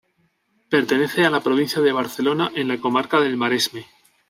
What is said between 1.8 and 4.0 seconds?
Barcelona, en la comarca del Maresme.